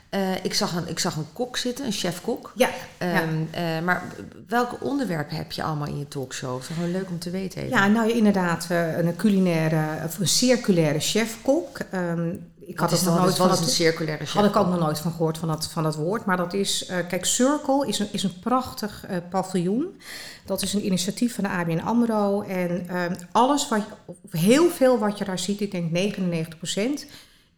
eh, 0.09 0.45
ik, 0.45 0.55
zag 0.55 0.77
een, 0.77 0.89
ik 0.89 0.99
zag 0.99 1.17
een 1.17 1.33
kok 1.33 1.57
zitten, 1.57 1.85
een 1.87 1.93
chef-kok. 1.93 2.53
Ja, 2.55 2.69
ja. 2.99 3.07
Ehm, 3.23 3.35
eh, 3.51 3.85
maar 3.85 4.03
welke 4.49 4.81
onderwerpen 4.81 5.37
heb 5.37 5.53
je 5.53 5.63
allemaal 5.63 5.87
in 5.89 5.99
je 5.99 6.09
talkshow? 6.09 6.55
Het 6.61 6.69
is 6.69 6.75
gewoon 6.75 6.93
leuk 6.93 7.09
om 7.09 7.19
te 7.19 7.31
weten. 7.31 7.63
Even. 7.63 7.77
Ja, 7.77 7.87
nou 7.87 8.11
inderdaad, 8.11 8.67
een 8.71 9.17
culinaire, 9.17 10.05
of 10.05 10.19
een 10.19 10.29
circulaire 10.29 11.01
chefkok. 11.01 11.79
Ehm 11.91 12.29
ik 12.67 12.79
had 12.79 12.91
het 12.91 13.05
nog 13.05 13.19
nooit 13.19 13.37
wat 13.37 13.49
van 13.49 13.59
is 13.59 13.65
een 13.65 13.73
circulaire 13.73 14.25
had 14.25 14.45
ik 14.45 14.57
ook 14.57 14.69
nog 14.69 14.79
nooit 14.79 14.99
van 14.99 15.11
gehoord 15.11 15.39
van 15.39 15.49
dat, 15.49 15.67
van 15.67 15.83
dat 15.83 15.97
woord. 15.97 16.25
Maar 16.25 16.37
dat 16.37 16.53
is, 16.53 16.87
eh, 16.87 16.99
kijk, 17.09 17.25
Circle 17.25 17.87
is 17.87 17.99
een, 17.99 18.09
is 18.11 18.23
een 18.23 18.39
prachtig 18.41 19.05
eh, 19.07 19.17
paviljoen. 19.31 20.01
Dat 20.45 20.63
is 20.63 20.75
een 20.75 20.87
initiatief 20.87 21.35
van 21.35 21.45
de 21.45 21.51
ABN 21.51 21.79
AMRO. 21.79 22.43
En 22.43 22.89
ehm, 22.89 23.15
alles 23.33 23.69
wat, 23.69 23.83
heel 24.31 24.71
veel 24.71 24.99
wat 24.99 25.19
je 25.19 25.25
daar 25.25 25.39
ziet, 25.39 25.61
ik 25.61 25.71
denk 25.71 25.91
99%, 25.91 27.07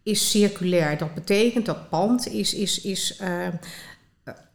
is 0.03 0.29
circulair. 0.29 0.97
Dat 0.97 1.13
betekent 1.13 1.65
dat 1.65 1.89
pand 1.89 2.27
is, 2.27 2.53
is, 2.53 2.81
is 2.81 3.17
eh, 3.17 3.47
eh, 3.47 3.53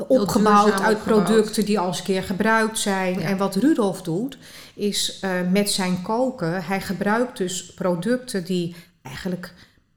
opgebouwd 0.08 0.80
uit 0.80 1.04
producten 1.04 1.64
die 1.64 1.78
al 1.78 1.86
eens 1.86 1.98
een 1.98 2.04
keer 2.04 2.22
gebruikt 2.22 2.78
zijn. 2.78 3.20
Ja. 3.20 3.26
En 3.26 3.36
wat 3.36 3.56
Rudolf 3.56 4.02
doet, 4.02 4.38
is 4.74 5.18
eh, 5.20 5.30
met 5.50 5.70
zijn 5.70 6.02
koken, 6.02 6.64
hij 6.64 6.80
gebruikt 6.80 7.36
dus 7.36 7.74
producten 7.74 8.44
die 8.44 8.76
eigenlijk 9.02 9.54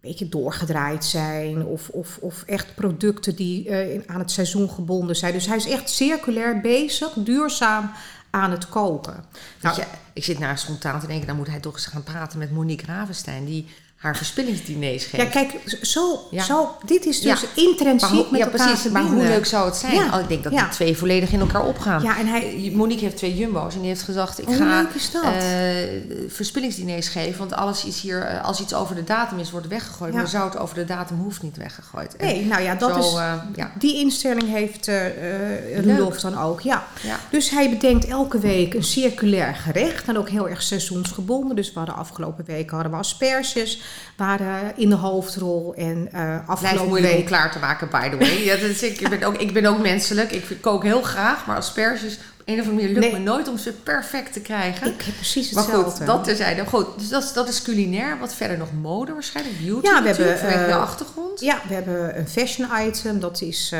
beetje 0.07 0.29
doorgedraaid 0.29 1.05
zijn. 1.05 1.65
Of, 1.65 1.89
of, 1.89 2.17
of 2.21 2.43
echt 2.45 2.75
producten 2.75 3.35
die 3.35 3.69
eh, 3.69 4.01
aan 4.07 4.19
het 4.19 4.31
seizoen 4.31 4.69
gebonden 4.69 5.15
zijn. 5.15 5.33
Dus 5.33 5.45
hij 5.45 5.57
is 5.57 5.69
echt 5.69 5.89
circulair 5.89 6.61
bezig, 6.61 7.13
duurzaam 7.15 7.91
aan 8.29 8.51
het 8.51 8.69
koken. 8.69 9.25
Nou, 9.61 9.75
je, 9.75 9.85
ik 10.13 10.23
zit 10.23 10.39
naar 10.39 10.57
spontaan 10.57 10.99
te 10.99 11.07
denken, 11.07 11.27
dan 11.27 11.35
moet 11.35 11.47
hij 11.47 11.59
toch 11.59 11.73
eens 11.73 11.85
gaan 11.85 12.03
praten 12.03 12.39
met 12.39 12.51
Monique 12.51 12.85
Ravenstein, 12.85 13.45
die 13.45 13.67
haar 13.97 14.17
verspillingsdiners 14.17 15.05
geeft. 15.05 15.23
ja, 15.23 15.29
kijk, 15.29 15.53
zo, 15.81 16.27
Ja. 16.31 16.43
zo, 16.43 16.75
dit 16.85 17.05
is 17.05 17.19
dus 17.21 17.41
Ja. 17.41 17.47
intrinsiek 17.55 18.09
hoe, 18.09 18.25
met 18.31 18.39
ja, 18.39 18.45
elkaar 18.45 18.67
precies. 18.67 18.91
Maar 18.91 19.03
hoe 19.03 19.23
leuk 19.23 19.45
zou 19.45 19.65
het 19.65 19.75
zijn? 19.75 20.13
Oh, 20.13 20.19
ik 20.19 20.27
denk 20.27 20.43
dat 20.43 20.51
die 20.51 20.69
twee 20.69 20.97
volledig 20.97 21.31
in 21.31 21.39
elkaar 21.39 21.65
opgaan. 21.65 22.03
Ja, 22.03 22.17
en 22.17 22.27
hij, 22.27 22.71
Monique 22.73 23.03
heeft 23.03 23.17
twee 23.17 23.35
jumbo's 23.35 23.73
en 23.73 23.79
die 23.79 23.89
heeft 23.89 24.01
gezegd: 24.01 24.41
ik 24.41 24.47
ga 24.49 24.85
eh, 25.23 25.31
verspillingsdiners 26.27 27.07
geven, 27.07 27.39
want 27.39 27.53
alles 27.53 27.85
is 27.85 28.01
hier, 28.01 28.21
eh, 28.21 28.43
als 28.43 28.59
iets 28.61 28.73
over 28.73 28.95
de 28.95 29.03
datum 29.03 29.39
is, 29.39 29.51
wordt 29.51 29.67
weggegooid. 29.67 30.13
Maar 30.13 30.27
zout 30.27 30.57
over 30.57 30.75
de 30.75 30.85
datum 30.85 31.17
hoeft 31.17 31.41
niet 31.41 31.57
weggegooid. 31.57 32.15
En 32.15 32.25
nee, 32.25 32.45
nou 32.45 32.61
ja, 32.61 32.75
dat 32.75 33.03
zo, 33.03 33.09
is, 33.09 33.15
ja. 33.55 33.71
die 33.79 33.95
instelling 33.95 34.49
heeft 34.49 34.87
eh, 34.87 35.79
Rudolf 35.79 36.19
dan 36.19 36.37
ook, 36.37 36.61
ja. 36.61 36.87
Ja. 37.01 37.19
Dus 37.29 37.49
hij 37.49 37.69
bedenkt 37.69 38.05
elke 38.05 38.39
week 38.39 38.73
een 38.73 38.83
circulair 38.83 39.55
gerecht. 39.55 40.07
En 40.07 40.17
ook 40.17 40.29
heel 40.29 40.49
erg 40.49 40.61
seizoensgebonden. 40.61 41.55
Dus 41.55 41.73
we 41.73 41.77
hadden 41.77 41.95
afgelopen 41.95 42.45
week 42.45 42.69
hadden 42.69 42.91
we 42.91 42.97
asperges. 42.97 43.81
Waren 44.15 44.73
in 44.75 44.89
de 44.89 44.95
hoofdrol. 44.95 45.73
En 45.75 46.07
Blijft 46.09 46.47
afgelopen 46.47 46.87
moeilijk 46.87 47.11
om 47.11 47.19
week... 47.19 47.27
klaar 47.27 47.51
te 47.51 47.59
maken, 47.59 47.89
by 47.89 48.09
the 48.09 48.17
way. 48.17 48.43
Ja, 48.43 48.55
dat 48.55 48.69
is, 48.69 48.83
ik, 48.83 49.09
ben 49.09 49.23
ook, 49.23 49.35
ik 49.35 49.53
ben 49.53 49.65
ook 49.65 49.79
menselijk. 49.79 50.31
Ik 50.31 50.57
kook 50.61 50.83
heel 50.83 51.01
graag, 51.01 51.45
maar 51.45 51.55
asperges... 51.55 52.19
een 52.47 52.59
of 52.61 52.67
andere 52.67 52.75
manier 52.75 52.87
lukt 53.01 53.11
Nee. 53.13 53.23
me 53.23 53.29
nooit 53.31 53.47
om 53.47 53.57
ze 53.57 53.71
perfect 53.73 54.33
te 54.33 54.39
krijgen. 54.39 54.87
Ik 54.87 55.01
heb 55.01 55.15
precies 55.15 55.51
maar 55.51 55.63
hetzelfde. 55.63 55.89
goed, 55.97 56.05
dat 56.05 56.23
terzijde. 56.23 56.65
Goed, 56.65 56.85
dus 56.99 57.09
dat 57.09 57.23
is, 57.23 57.33
dat 57.33 57.47
is 57.47 57.61
culinair. 57.61 58.19
Wat 58.19 58.33
verder 58.33 58.57
nog 58.57 58.69
mode 58.81 59.13
waarschijnlijk. 59.13 59.57
Beauty 59.65 59.87
Ja, 59.87 60.01
we 60.01 60.07
natuurlijk, 60.07 60.17
hebben, 60.17 60.37
vanwege 60.39 60.71
eh, 60.71 60.77
de 60.77 60.85
achtergrond. 60.85 61.39
Ja, 61.39 61.61
we 61.67 61.73
hebben 61.73 62.19
een 62.19 62.27
fashion 62.27 62.67
item. 62.87 63.19
Dat 63.19 63.41
is 63.41 63.69
eh, 63.73 63.79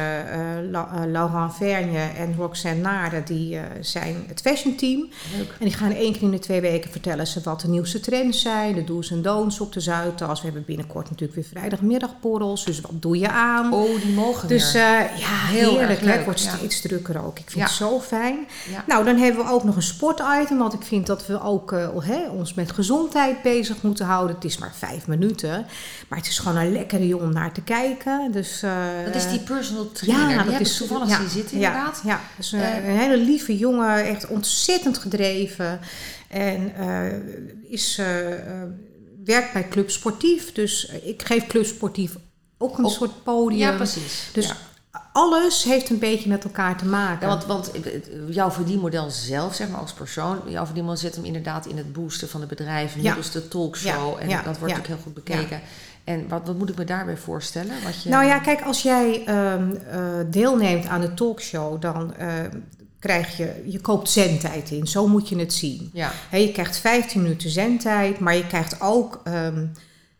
La- 0.71 1.05
Laurent 1.07 1.55
Vergne 1.55 1.99
en 2.17 2.35
Roxanne 2.37 2.81
Naarden. 2.81 3.25
Die 3.25 3.59
zijn 3.81 4.23
het 4.27 4.41
fashion 4.41 4.75
team. 4.75 5.09
Leuk. 5.37 5.49
En 5.59 5.65
die 5.65 5.73
gaan 5.73 5.91
één 5.91 6.13
keer 6.13 6.21
in 6.21 6.31
de 6.31 6.39
twee 6.39 6.61
weken 6.61 6.91
vertellen 6.91 7.27
ze 7.27 7.41
wat 7.43 7.61
de 7.61 7.67
nieuwste 7.67 7.99
trends 7.99 8.41
zijn. 8.41 8.73
De 8.75 8.83
do's 8.83 9.11
en 9.11 9.21
don'ts 9.21 9.59
op 9.59 9.73
de 9.73 9.79
Zuidas. 9.79 10.39
We 10.39 10.45
hebben 10.45 10.65
binnenkort 10.65 11.09
natuurlijk 11.09 11.39
weer 11.39 11.47
vrijdagmiddagborrels. 11.51 12.65
Dus 12.65 12.81
wat 12.81 12.91
doe 13.01 13.17
je 13.19 13.29
aan? 13.29 13.73
Oh, 13.73 14.01
die 14.01 14.13
mogen 14.13 14.47
Dus 14.47 14.71
weer. 14.71 14.81
ja, 14.83 15.45
Heel 15.47 15.77
heerlijk. 15.77 16.01
leuk, 16.01 16.13
Het 16.15 16.25
wordt 16.25 16.43
ja. 16.43 16.55
steeds 16.57 16.81
drukker 16.81 17.25
ook. 17.25 17.39
Ik 17.39 17.49
vind 17.49 17.55
Ja. 17.55 17.63
het 17.63 17.71
zo 17.71 17.99
fijn. 17.99 18.47
Ja. 18.69 18.83
Nou, 18.87 19.05
dan 19.05 19.17
hebben 19.17 19.45
we 19.45 19.51
ook 19.51 19.63
nog 19.63 19.75
een 19.75 19.81
sportitem. 19.81 20.57
Want 20.57 20.73
ik 20.73 20.81
vind 20.83 21.07
dat 21.07 21.25
we 21.27 21.41
ook 21.41 21.71
eh, 21.71 21.89
hè, 21.99 22.27
ons 22.29 22.53
met 22.53 22.71
gezondheid 22.71 23.41
bezig 23.41 23.81
moeten 23.81 24.05
houden. 24.05 24.35
Het 24.35 24.45
is 24.45 24.57
maar 24.57 24.73
vijf 24.75 25.07
minuten. 25.07 25.65
Maar 26.07 26.17
het 26.17 26.27
is 26.27 26.39
gewoon 26.39 26.57
een 26.57 26.71
lekkere 26.71 27.17
om 27.17 27.33
naar 27.33 27.53
te 27.53 27.61
kijken. 27.61 28.31
Dus, 28.31 28.63
eh, 28.63 28.71
dat 29.05 29.15
is 29.15 29.29
die 29.29 29.39
personal 29.39 29.91
trainer. 29.91 30.29
ja, 30.29 30.43
die 30.43 30.51
dat 30.51 30.61
is 30.61 30.77
toevallig 30.77 31.09
ja, 31.09 31.17
zien 31.17 31.29
zitten, 31.29 31.59
ja, 31.59 31.67
inderdaad. 31.67 32.01
Ja, 32.05 32.21
dus 32.37 32.51
een, 32.51 32.61
Eh, 32.61 32.75
een 32.75 32.97
hele 32.97 33.17
lieve 33.17 33.57
jongen, 33.57 34.05
echt 34.05 34.27
ontzettend 34.27 34.97
gedreven. 34.97 35.79
En 36.27 36.73
is, 37.69 38.01
werkt 39.25 39.53
bij 39.53 39.67
Club 39.67 39.89
Sportief. 39.89 40.51
Dus 40.51 40.85
ik 41.03 41.23
geef 41.25 41.47
Club 41.47 41.65
Sportief 41.65 42.15
ook 42.57 42.77
een 42.77 42.89
soort 42.89 43.23
podium. 43.23 43.59
Ja, 43.59 43.75
precies. 43.75 44.29
Dus 44.33 44.47
Ja. 44.47 44.55
Alles 45.13 45.63
heeft 45.63 45.89
een 45.89 45.99
beetje 45.99 46.29
met 46.29 46.43
elkaar 46.43 46.77
te 46.77 46.85
maken. 46.85 47.27
Ja, 47.27 47.33
want, 47.33 47.45
want 47.45 47.71
jouw 48.29 48.51
verdienmodel 48.51 49.09
zelf, 49.09 49.55
zeg 49.55 49.69
maar 49.69 49.79
als 49.79 49.93
persoon, 49.93 50.39
jouw 50.47 50.65
verdienmodel 50.65 50.99
zit 50.99 51.15
hem 51.15 51.25
inderdaad 51.25 51.65
in 51.65 51.77
het 51.77 51.93
boosten 51.93 52.29
van 52.29 52.41
de 52.41 52.47
bedrijven, 52.47 53.01
Ja. 53.01 53.07
middels 53.07 53.31
de 53.31 53.47
talkshow. 53.47 54.15
Ja, 54.15 54.19
En 54.19 54.27
dat 54.29 54.43
wordt 54.43 54.59
natuurlijk 54.59 54.87
heel 54.87 54.97
goed 55.03 55.13
bekeken. 55.13 55.61
En 56.03 56.27
wat, 56.27 56.41
wat 56.45 56.57
moet 56.57 56.69
ik 56.69 56.77
me 56.77 56.83
daarbij 56.83 57.17
voorstellen? 57.17 57.73
Wat 57.83 58.03
je, 58.03 58.09
Nou 58.09 58.25
ja, 58.25 58.39
kijk, 58.39 58.61
als 58.61 58.81
jij 58.81 59.23
ehm, 59.25 59.71
eh, 59.89 59.99
deelneemt 60.27 60.85
aan 60.87 61.01
de 61.01 61.13
talkshow, 61.13 61.81
dan 61.81 62.15
eh, 62.15 62.29
krijg 62.99 63.37
je, 63.37 63.63
je 63.65 63.81
koopt 63.81 64.09
zendtijd 64.09 64.69
in. 64.71 64.87
Zo 64.87 65.07
moet 65.07 65.29
je 65.29 65.37
het 65.37 65.53
zien. 65.53 65.89
Ja, 65.93 66.11
je 66.31 66.51
krijgt 66.51 66.77
15 66.77 67.21
minuten 67.21 67.49
zendtijd, 67.49 68.19
maar 68.19 68.35
je 68.35 68.47
krijgt 68.47 68.81
ook 68.81 69.21
ehm, 69.23 69.65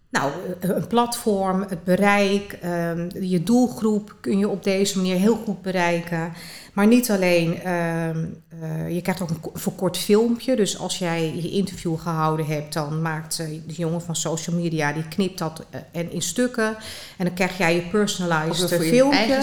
nou, 0.09 0.31
eh, 0.59 0.69
een 0.69 0.87
platform, 0.87 1.61
het 1.61 1.83
bereik, 1.83 2.57
ehm, 2.61 3.09
je 3.19 3.43
doelgroep 3.43 4.15
kun 4.21 4.37
je 4.37 4.47
op 4.47 4.63
deze 4.63 4.97
manier 4.97 5.15
heel 5.15 5.35
goed 5.35 5.61
bereiken. 5.61 6.33
Maar 6.77 6.88
niet 6.88 7.12
alleen, 7.12 7.62
ehm, 7.62 8.25
eh, 8.62 8.93
je 8.96 9.01
krijgt 9.01 9.22
ook 9.22 9.29
een 9.29 9.39
ko- 9.39 9.51
verkort 9.53 9.98
filmpje. 9.98 10.55
Dus 10.55 10.79
als 10.79 10.98
jij 10.98 11.34
je 11.36 11.50
interview 11.50 12.00
gehouden 12.00 12.46
hebt, 12.46 12.74
dan 12.74 13.01
maakt 13.01 13.39
eh, 13.39 13.48
de 13.67 13.74
jongen 13.74 14.01
van 14.01 14.15
social 14.15 14.55
media, 14.55 14.93
die 14.93 15.07
knipt 15.07 15.38
dat 15.38 15.65
eh, 15.69 15.79
en 15.91 16.12
in 16.12 16.22
stukken. 16.22 16.75
En 17.17 17.25
dan 17.25 17.34
krijg 17.34 17.57
jij 17.57 17.75
je 17.75 17.81
personalized 17.81 18.69
voor 18.69 18.86
filmpje. 18.86 19.39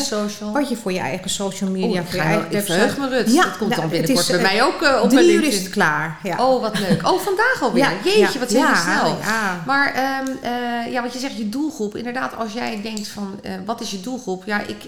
Wat 0.52 0.68
je 0.68 0.76
voor 0.76 0.92
je 0.92 0.98
eigen 0.98 1.30
social 1.30 1.70
media, 1.70 2.00
ik, 2.00 2.06
voor 2.06 2.20
je 2.20 2.20
eigen 2.20 3.00
me, 3.00 3.08
Rut. 3.08 3.32
Ja, 3.32 3.44
dat 3.44 3.56
komt 3.56 3.70
nou, 3.70 3.80
dan 3.80 3.90
binnenkort 3.90 4.28
is, 4.28 4.34
bij 4.34 4.42
mij 4.42 4.62
ook 4.62 5.02
op 5.02 5.12
mijn 5.12 5.30
uur 5.30 5.44
is 5.44 5.58
het 5.58 5.68
klaar. 5.68 6.18
Ja. 6.22 6.46
Oh, 6.46 6.60
wat 6.60 6.78
leuk. 6.78 7.08
Oh, 7.08 7.20
vandaag 7.20 7.58
alweer. 7.62 7.92
Jeetje, 8.04 8.38
wat 8.38 8.50
zijn 8.50 8.62
ja, 8.62 8.70
we 8.70 8.76
snel. 8.76 9.16
Ja, 9.20 9.62
Maar 9.66 9.94
ehm, 9.94 10.26
eh, 10.42 10.92
ja, 10.92 11.02
wat 11.02 11.12
je 11.12 11.18
zegt, 11.18 11.36
je 11.36 11.48
doelgroep. 11.48 11.96
Inderdaad, 11.96 12.36
als 12.36 12.52
jij 12.52 12.82
denkt 12.82 13.08
van, 13.08 13.40
wat 13.64 13.80
is 13.80 13.90
je 13.90 14.00
doelgroep? 14.00 14.44
Ja, 14.44 14.60
ik, 14.66 14.84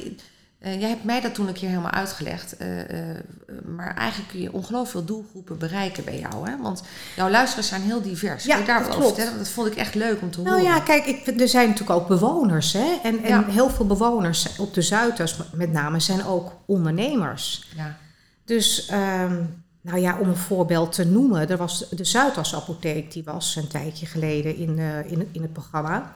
eh, 0.66 0.80
jij 0.80 0.88
hebt 0.88 1.04
mij 1.04 1.20
dat 1.20 1.34
toen 1.34 1.48
een 1.48 1.54
keer 1.54 1.68
helemaal 1.68 1.90
uitgelegd. 1.90 2.56
eh, 2.56 3.10
eh, 3.10 3.16
maar 3.64 3.94
eigenlijk 3.96 4.30
kun 4.30 4.40
je 4.40 4.52
ongelooflijk 4.52 4.90
veel 4.90 5.04
doelgroepen 5.04 5.58
bereiken 5.58 6.04
bij 6.04 6.18
jou. 6.18 6.50
Hè? 6.50 6.56
Want 6.62 6.82
jouw 7.16 7.30
luisteraars 7.30 7.68
zijn 7.68 7.82
heel 7.82 8.02
divers. 8.02 8.44
Ja, 8.44 8.50
kun 8.56 8.60
je 8.64 8.70
daar 8.70 8.78
dat 8.82 8.88
over 8.88 9.00
klopt. 9.14 9.38
dat 9.38 9.48
vond 9.48 9.66
ik 9.66 9.74
echt 9.74 9.94
leuk 9.94 10.20
om 10.22 10.30
te 10.30 10.40
Nou 10.42 10.56
horen. 10.56 10.72
ja, 10.72 10.80
kijk, 10.80 11.06
ik, 11.06 11.40
er 11.40 11.48
zijn 11.48 11.68
natuurlijk 11.68 12.00
ook 12.00 12.08
bewoners. 12.08 12.72
Hè? 12.72 12.98
En, 13.02 13.22
en 13.22 13.28
Ja. 13.28 13.44
heel 13.46 13.70
veel 13.70 13.86
bewoners 13.86 14.56
op 14.58 14.74
de 14.74 14.82
Zuidas 14.82 15.36
met 15.52 15.72
name 15.72 16.00
zijn 16.00 16.24
ook 16.24 16.52
ondernemers. 16.66 17.68
Ja. 17.76 17.96
Dus, 18.44 18.86
ehm, 18.86 19.42
nou 19.80 19.98
ja, 19.98 20.18
om 20.18 20.28
een 20.28 20.36
voorbeeld 20.36 20.92
te 20.92 21.04
noemen. 21.04 21.48
Er 21.50 21.56
was 21.56 21.88
de 21.90 22.04
Zuidas 22.04 22.54
apotheek, 22.54 23.12
die 23.12 23.24
was 23.24 23.56
een 23.56 23.68
tijdje 23.68 24.06
geleden 24.06 24.56
in, 24.56 24.78
in, 25.06 25.28
in 25.32 25.42
het 25.42 25.52
programma. 25.52 26.12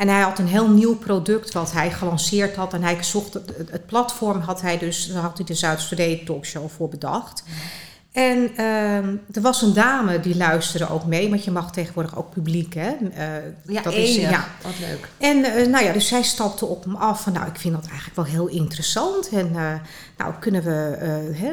En 0.00 0.08
hij 0.08 0.20
had 0.20 0.38
een 0.38 0.46
heel 0.46 0.70
nieuw 0.70 0.96
product 0.96 1.52
wat 1.52 1.72
hij 1.72 1.90
gelanceerd 1.90 2.56
had. 2.56 2.72
En 2.74 2.82
hij 2.82 3.02
zocht 3.02 3.34
het, 3.34 3.52
het, 3.70 3.86
platform 3.86 4.40
had 4.40 4.60
hij 4.60 4.78
dus, 4.78 5.06
daar 5.12 5.22
had 5.22 5.36
hij 5.36 5.46
de 5.46 5.54
Zuidas 5.54 5.88
Today 5.88 6.22
talkshow 6.24 6.68
voor 6.68 6.88
bedacht. 6.88 7.42
En 8.12 8.50
ehm, 8.56 9.16
er 9.32 9.40
was 9.40 9.62
een 9.62 9.72
dame 9.72 10.20
die 10.20 10.36
luisterde 10.36 10.88
ook 10.88 11.04
mee, 11.04 11.28
want 11.30 11.44
je 11.44 11.50
mag 11.50 11.72
tegenwoordig 11.72 12.16
ook 12.16 12.30
publiek, 12.30 12.74
hè? 12.74 12.90
Eh, 13.14 13.26
Ja, 13.66 13.82
dat 13.82 13.92
is, 13.92 14.16
ja. 14.16 14.48
Wat 14.62 14.78
leuk. 14.80 15.08
En 15.18 15.44
eh, 15.44 15.66
nou 15.66 15.84
ja, 15.84 15.92
dus 15.92 16.08
zij 16.08 16.22
stapte 16.22 16.66
op 16.66 16.84
hem 16.84 16.94
af 16.96 17.22
van, 17.22 17.32
nou, 17.32 17.46
ik 17.46 17.58
vind 17.58 17.74
dat 17.74 17.86
eigenlijk 17.86 18.16
wel 18.16 18.24
heel 18.24 18.46
interessant. 18.46 19.28
En 19.28 19.56
eh, 19.56 19.74
nou, 20.16 20.34
kunnen 20.40 20.62
we 20.62 20.96
hè, 21.32 21.52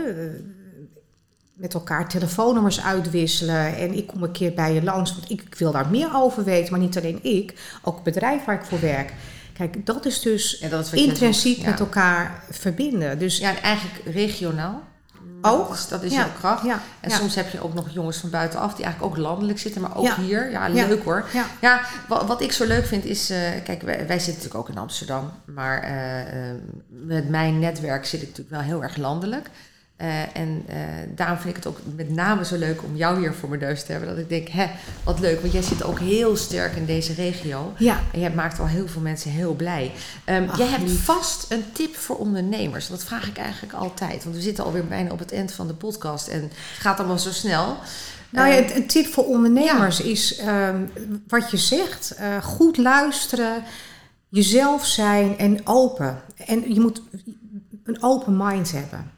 met 1.58 1.74
elkaar 1.74 2.08
telefoonnummers 2.10 2.84
uitwisselen. 2.84 3.76
En 3.78 3.94
ik 3.98 4.08
kom 4.08 4.24
een 4.24 4.32
keer 4.32 4.54
bij 4.54 4.74
je 4.74 4.84
langs, 4.84 5.12
want 5.14 5.30
ik, 5.32 5.42
ik 5.42 5.56
wil 5.56 5.72
daar 5.72 5.90
meer 5.90 6.10
over 6.16 6.44
weten. 6.44 6.72
Maar 6.72 6.80
niet 6.82 6.98
alleen 6.98 7.24
ik, 7.24 7.54
ook 7.82 7.96
het 7.96 8.04
bedrijf 8.04 8.46
waar 8.46 8.56
ik 8.56 8.66
voor 8.66 8.80
werk. 8.80 9.14
Kijk, 9.54 9.86
dat 9.86 10.06
is 10.06 10.22
dus 10.22 10.60
En 10.60 10.70
dat 10.70 10.86
is 10.86 10.94
intrinsiek 10.94 11.58
ja. 11.58 11.70
met 11.70 11.80
elkaar 11.80 12.44
verbinden. 12.50 13.20
Dus 13.20 13.38
Ja, 13.38 13.50
en 13.50 13.62
eigenlijk 13.62 14.16
regionaal. 14.16 14.82
Ook, 15.42 15.68
Dat 15.68 15.78
is, 15.78 15.88
dat 15.88 16.04
is 16.04 16.12
ja, 16.12 16.18
jouw 16.18 16.32
kracht. 16.40 16.64
ja, 16.64 16.82
En 17.00 17.10
ja. 17.10 17.16
soms 17.16 17.36
heb 17.36 17.52
je 17.52 17.64
ook 17.64 17.74
nog 17.74 17.90
jongens 17.90 18.18
van 18.18 18.30
buitenaf 18.30 18.74
die 18.74 18.86
eigenlijk 18.86 19.14
ook 19.14 19.20
landelijk 19.22 19.60
zitten, 19.60 19.82
maar 19.82 19.98
ook 19.98 20.06
Ja. 20.06 20.16
hier. 20.16 20.52
Ja, 20.52 20.68
Ja. 20.68 20.88
leuk 20.88 21.04
hoor. 21.04 21.26
ja, 21.34 21.46
Ja, 21.62 21.82
wat, 22.08 22.26
wat 22.26 22.42
ik 22.42 22.52
zo 22.52 22.66
leuk 22.66 22.86
vind 22.86 23.06
is, 23.06 23.30
eh, 23.30 23.38
kijk, 23.64 23.82
wij, 23.82 24.08
wij 24.08 24.20
zitten 24.20 24.34
natuurlijk 24.34 24.56
ook 24.56 24.70
in 24.70 24.78
Amsterdam, 24.78 25.32
maar 25.46 25.82
eh, 25.84 26.50
eh, 26.50 26.56
met 26.88 27.30
mijn 27.30 27.60
netwerk 27.60 28.06
zit 28.06 28.22
ik 28.22 28.28
natuurlijk 28.28 28.56
wel 28.56 28.66
heel 28.66 28.84
erg 28.84 28.98
landelijk. 28.98 29.50
Eh, 29.98 30.36
en 30.38 30.64
eh, 30.68 30.78
daarom 31.16 31.38
vind 31.38 31.50
ik 31.50 31.64
het 31.64 31.68
ook 31.68 31.80
met 31.96 32.10
name 32.10 32.46
zo 32.46 32.58
leuk 32.58 32.84
om 32.84 32.96
jou 32.96 33.20
hier 33.20 33.34
voor 33.34 33.50
mijn 33.50 33.62
neus 33.62 33.84
te 33.84 33.92
hebben. 33.92 34.10
Dat 34.10 34.18
ik 34.18 34.30
denk, 34.30 34.48
hè, 34.48 34.66
wat 35.04 35.20
leuk, 35.20 35.42
want 35.42 35.54
jij 35.54 35.62
zit 35.62 35.84
ook 35.84 36.00
heel 36.00 36.36
sterk 36.38 36.76
in 36.76 36.86
deze 36.86 37.14
regio. 37.14 37.74
ja. 37.78 38.00
En 38.14 38.20
jij 38.20 38.32
maakt 38.32 38.58
wel 38.58 38.68
heel 38.68 38.88
veel 38.88 39.02
mensen 39.02 39.32
heel 39.32 39.54
blij. 39.54 39.92
Ehm, 40.26 40.50
Ach, 40.50 40.58
jij 40.58 40.68
hebt 40.68 40.84
lief. 40.90 41.04
vast 41.06 41.52
een 41.52 41.64
tip 41.72 41.96
voor 41.96 42.18
ondernemers. 42.18 42.88
Dat 42.88 43.04
vraag 43.04 43.28
ik 43.28 43.38
eigenlijk 43.38 43.74
altijd. 43.74 44.24
Want 44.24 44.36
we 44.36 44.42
zitten 44.42 44.64
alweer 44.64 44.88
bijna 44.88 45.12
op 45.12 45.20
het 45.20 45.32
eind 45.34 45.52
van 45.52 45.68
de 45.68 45.74
podcast. 45.74 46.28
En 46.28 46.42
het 46.42 46.54
gaat 46.80 46.98
allemaal 47.00 47.20
zo 47.20 47.32
snel. 47.32 47.78
Nou 48.30 48.48
ja, 48.50 48.56
Ehm, 48.58 48.76
een- 48.76 48.88
tip 48.88 49.06
voor 49.06 49.26
ondernemers 49.26 50.02
is 50.02 50.36
ehm, 50.38 50.82
wat 51.28 51.52
je 51.52 51.58
zegt, 51.58 52.12
eh, 52.12 52.44
goed 52.44 52.78
luisteren, 52.78 53.64
jezelf 54.30 54.86
zijn 54.86 55.38
en 55.38 55.68
open. 55.68 56.22
En 56.46 56.74
je 56.74 56.80
moet 56.80 57.02
een 57.84 58.04
open 58.04 58.38
mind 58.38 58.72
hebben. 58.72 59.12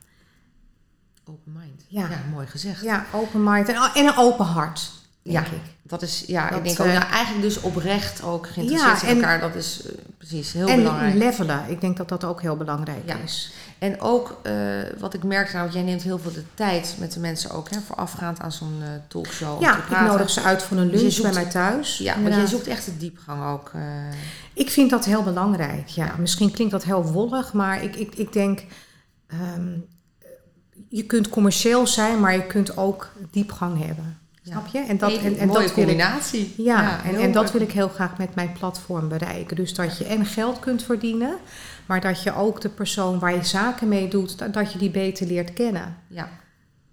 Ja. 1.92 2.02
Ja, 2.02 2.18
mooi 2.32 2.48
gezegd. 2.48 2.82
Ja, 2.82 3.06
open 3.14 3.44
mind 3.44 3.68
en, 3.70 3.76
en 3.94 4.06
een 4.08 4.18
open 4.18 4.46
hart, 4.46 4.92
denk 5.22 5.38
Ja, 5.48 5.52
ik. 5.54 5.62
Dat 5.84 6.02
is, 6.02 6.24
ja, 6.28 6.50
Dat, 6.50 6.58
ik 6.58 6.64
denk 6.64 6.80
ook, 6.80 6.86
eh, 6.86 6.94
nou, 6.94 7.06
eigenlijk 7.12 7.42
dus 7.44 7.62
oprecht 7.62 8.24
ook 8.24 8.48
geïnteresseerd 8.50 9.02
Ja, 9.02 9.08
in 9.08 9.16
en- 9.16 9.16
elkaar. 9.22 9.40
Dat 9.40 9.56
is 9.56 9.82
eh, 9.86 9.92
precies 10.18 10.52
heel 10.52 10.68
en 10.68 10.76
belangrijk. 10.76 11.14
levelen, 11.16 11.64
ik 11.68 11.82
denk 11.82 11.98
dat 11.98 12.10
dat 12.10 12.24
ook 12.24 12.42
heel 12.42 12.56
belangrijk 12.58 13.02
Ja. 13.06 13.16
is. 13.24 13.52
En 13.80 14.02
ook 14.02 14.40
eh, 14.44 14.54
wat 15.00 15.14
ik 15.14 15.24
merk, 15.24 15.54
nou, 15.54 15.70
jij 15.72 15.82
neemt 15.82 16.02
heel 16.04 16.20
veel 16.20 16.32
de 16.32 16.44
tijd 16.54 16.96
met 17.00 17.14
de 17.14 17.20
mensen 17.20 17.52
ook, 17.52 17.70
hè, 17.70 17.80
voorafgaand 17.80 18.40
aan 18.40 18.52
zo'n 18.52 18.82
talkshow. 19.08 19.62
Ja, 19.62 19.78
ik 19.78 20.00
nodig 20.08 20.30
ze 20.30 20.42
uit 20.42 20.64
voor 20.64 20.78
een 20.78 20.90
lunch 20.90 21.12
zoekt- 21.12 21.34
bij 21.34 21.44
mij 21.44 21.52
thuis. 21.52 21.98
Ja, 21.98 22.22
want 22.22 22.36
jij 22.36 22.46
zoekt 22.48 22.68
echt 22.68 22.86
de 22.86 22.98
diepgang 22.98 23.46
ook. 23.52 23.72
Ik 24.54 24.70
vind 24.70 24.90
dat 24.90 25.06
heel 25.06 25.24
belangrijk. 25.24 25.88
Ja, 25.88 26.06
Ja. 26.06 26.16
misschien 26.18 26.52
klinkt 26.52 26.72
dat 26.74 26.84
heel 26.84 27.04
wollig, 27.04 27.54
maar 27.54 27.84
ik, 27.84 27.96
ik, 27.96 28.16
ik 28.16 28.34
denk. 28.34 28.64
ehm, 29.28 29.68
je 30.90 31.04
kunt 31.04 31.30
commercieel 31.30 31.88
zijn, 31.88 32.20
maar 32.20 32.34
je 32.34 32.48
kunt 32.48 32.78
ook 32.78 33.12
diepgang 33.32 33.86
hebben. 33.86 34.18
Ja. 34.42 34.52
Snap 34.52 34.68
je? 34.68 34.80
En 34.80 34.98
dat, 34.98 35.12
en, 35.12 35.38
en 35.38 35.48
mooie 35.48 35.48
dat 35.48 35.58
wil 35.58 35.62
ik, 35.62 35.74
combinatie. 35.74 36.54
ja, 36.58 37.04
en, 37.04 37.16
en 37.16 37.32
dat 37.32 37.52
wil 37.52 37.62
ik 37.62 37.72
heel 37.72 37.90
graag 37.90 38.18
met 38.18 38.36
mijn 38.36 38.52
platform 38.52 39.10
bereiken. 39.10 39.56
Dus 39.56 39.74
dat 39.74 39.98
je 39.98 40.06
en 40.06 40.26
geld 40.26 40.60
kunt 40.60 40.84
verdienen, 40.84 41.36
maar 41.86 42.02
dat 42.02 42.24
je 42.24 42.36
ook 42.36 42.62
de 42.62 42.70
persoon 42.70 43.20
waar 43.20 43.36
je 43.36 43.44
zaken 43.44 43.88
mee 43.88 44.08
doet, 44.08 44.38
dat, 44.38 44.54
dat 44.54 44.74
je 44.74 44.80
die 44.80 44.92
beter 44.92 45.28
leert 45.28 45.54
kennen. 45.54 45.96
Ja. 46.08 46.30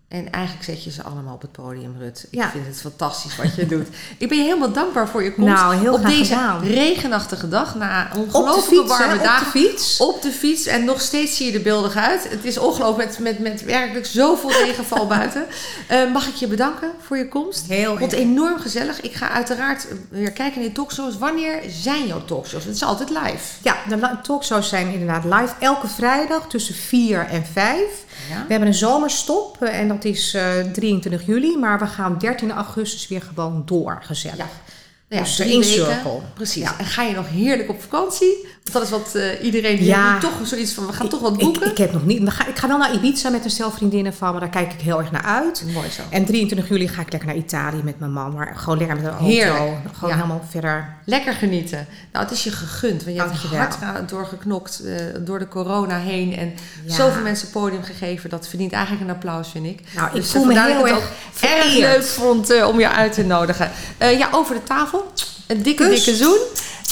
En 0.09 0.31
eigenlijk 0.33 0.65
zet 0.65 0.85
je 0.85 0.91
ze 0.91 1.03
allemaal 1.03 1.35
op 1.35 1.41
het 1.41 1.53
podium, 1.53 1.95
Rut. 1.99 2.27
Ik 2.31 2.39
Ja. 2.39 2.51
vind 2.51 2.67
het 2.67 2.81
fantastisch 2.81 3.37
wat 3.37 3.55
je 3.55 3.67
doet. 3.67 3.87
Ik 4.19 4.29
ben 4.29 4.39
je 4.39 4.45
helemaal 4.45 4.73
dankbaar 4.73 5.09
voor 5.09 5.23
je 5.23 5.35
komst 5.35 5.53
Nou, 5.55 5.75
heel 5.77 5.93
op 5.93 5.99
graag 5.99 6.11
deze 6.11 6.25
gedaan. 6.25 6.63
regenachtige 6.65 7.49
dag. 7.49 7.75
Na 7.75 8.09
de 8.13 8.19
hè? 8.19 8.87
warme 8.87 9.15
Op 9.17 9.23
dagen. 9.23 9.53
de 9.53 9.59
fiets. 9.59 10.01
Op 10.01 10.23
de 10.23 10.31
fiets 10.31 10.67
en 10.67 10.85
nog 10.85 11.01
steeds 11.01 11.37
zie 11.37 11.47
je 11.47 11.59
er 11.59 11.63
beeldig 11.63 11.97
uit. 11.97 12.31
Het 12.31 12.45
is 12.45 12.59
ongelooflijk 12.59 13.09
met, 13.09 13.19
met, 13.19 13.39
met 13.39 13.65
werkelijk 13.65 14.07
zoveel 14.07 14.51
regenval 14.65 15.07
buiten. 15.07 15.47
Eh, 15.89 16.13
mag 16.13 16.27
ik 16.29 16.35
je 16.35 16.47
bedanken 16.47 16.91
voor 17.01 17.17
je 17.17 17.29
komst? 17.29 17.67
Heel 17.69 17.93
Ik 17.93 17.99
vond 17.99 18.13
erg. 18.13 18.21
het 18.21 18.31
enorm 18.31 18.59
gezellig. 18.59 19.01
Ik 19.01 19.15
ga 19.15 19.29
uiteraard 19.31 19.87
weer 20.09 20.33
kijken 20.33 20.55
naar 20.55 20.65
die 20.69 20.73
talkshows. 20.77 21.19
Wanneer 21.19 21.63
zijn 21.69 22.07
jouw 22.07 22.25
talkshows? 22.25 22.65
Het 22.65 22.75
is 22.75 22.83
altijd 22.83 23.11
live. 23.11 23.45
Ja, 23.63 23.77
de 23.89 24.19
talkshows 24.23 24.69
zijn 24.69 24.93
inderdaad 24.93 25.25
live 25.25 25.55
elke 25.59 25.89
vrijdag 25.89 26.47
tussen 26.49 26.75
4 26.75 27.27
en 27.27 27.45
5. 27.53 27.79
Ja? 28.29 28.45
We 28.47 28.51
hebben 28.51 28.69
een 28.69 28.75
zomerstop 28.75 29.63
eh, 29.63 29.79
en 29.79 29.89
dat 29.89 30.05
is 30.05 30.35
eh, 30.35 30.61
23 30.73 31.27
juli, 31.27 31.59
maar 31.59 31.79
we 31.79 31.87
gaan 31.87 32.19
13 32.19 32.51
augustus 32.51 33.09
weer 33.09 33.23
gewoon 33.23 33.63
door, 33.65 33.99
gezellig. 34.03 34.37
Ja. 34.37 34.75
Nou 35.09 35.23
ja, 35.27 35.45
Dus 35.59 35.73
cirkel. 35.75 36.23
Precies. 36.35 36.63
Ja. 36.63 36.75
En 36.79 36.85
ga 36.85 37.03
je 37.03 37.15
nog 37.15 37.29
heerlijk 37.29 37.69
op 37.69 37.81
vakantie? 37.83 38.47
Want 38.73 38.73
dat 38.73 38.83
is 38.83 38.91
wat 38.91 39.15
eh, 39.23 39.45
iedereen 39.45 39.85
Ja. 39.85 40.19
toch 40.19 40.33
zoiets 40.43 40.73
van, 40.73 40.87
we 40.87 40.93
gaan 40.93 41.09
toch 41.09 41.21
wat 41.21 41.33
Ik, 41.33 41.39
boeken. 41.39 41.71
ik 41.71 41.79
heb 41.79 41.93
nog 41.93 42.05
niet. 42.07 42.23
maar 42.23 42.33
ga- 42.33 42.47
Ik 42.47 42.57
ga 42.59 42.67
dan 42.67 42.79
naar 42.79 42.95
Ibiza 42.95 43.29
met 43.31 43.45
een 43.45 43.51
stel 43.51 43.71
vriendinnen 43.71 44.15
van 44.15 44.35
me. 44.35 44.41
Daar 44.41 44.49
kijk 44.49 44.73
ik 44.73 44.81
heel 44.81 44.99
erg 44.99 45.11
naar 45.11 45.23
uit. 45.23 45.65
Mooi 45.75 45.91
zo. 45.91 46.03
En 46.11 46.25
23 46.25 46.69
juli 46.69 46.89
ga 46.89 47.01
ik 47.01 47.11
lekker 47.11 47.29
naar 47.29 47.39
Italië 47.39 47.81
met 47.85 47.99
mijn 47.99 48.13
man. 48.13 48.33
Maar 48.35 48.53
gewoon 48.57 48.79
lekker 48.79 48.97
met 48.97 49.05
een 49.05 49.11
auto. 49.11 49.25
Heerlijk. 49.27 49.73
Gewoon 49.93 50.11
Ja. 50.11 50.17
helemaal 50.17 50.45
verder. 50.51 50.97
Lekker 51.05 51.33
genieten. 51.33 51.87
Nou, 52.13 52.25
het 52.25 52.35
is 52.35 52.45
je 52.45 52.51
gegund. 52.51 53.05
Want 53.05 53.17
je 53.17 53.23
hebt 53.23 53.41
Dankjewel. 53.41 53.67
hard 53.93 54.09
doorgeknokt 54.09 54.83
eh, 54.85 54.95
door 55.21 55.39
de 55.39 55.49
corona 55.49 55.99
heen. 55.99 56.37
En 56.37 56.55
Ja. 56.87 56.95
zoveel 56.95 57.23
mensen 57.23 57.51
podium 57.51 57.83
gegeven. 57.83 58.31
Dat 58.31 58.49
verdient 58.49 58.73
eigenlijk 58.73 59.05
een 59.05 59.11
applaus, 59.15 59.49
vind 59.49 59.67
ik. 59.67 59.81
Nou, 59.95 60.07
ik 60.09 60.15
Dus, 60.15 60.31
voel 60.31 60.45
me 60.45 60.61
heel 60.61 60.87
ik 60.87 60.93
erg 61.41 61.75
leuk 61.77 62.03
vond 62.05 62.51
eh, 62.51 62.69
om 62.69 62.79
je 62.81 62.89
uit 62.89 63.13
te 63.13 63.25
nodigen. 63.25 63.71
Ja, 63.99 64.29
over 64.33 64.55
de 64.55 64.63
tafel. 64.63 65.06
Een 65.47 65.63
dikke, 65.63 65.89
Kus. 65.89 66.05
dikke 66.05 66.25
zoen. 66.25 66.39